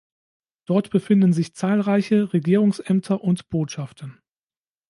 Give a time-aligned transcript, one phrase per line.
[0.65, 4.19] Dort befinden sich zahlreiche Regierungsämter und Botschaften.